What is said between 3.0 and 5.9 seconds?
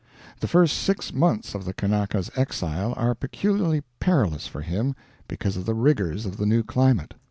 peculiarly perilous for him because of the